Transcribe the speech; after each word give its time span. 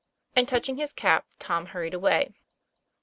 And 0.35 0.47
touching 0.47 0.77
his 0.77 0.93
cap 0.93 1.27
Tom 1.37 1.67
hurried 1.67 1.93
away. 1.93 2.33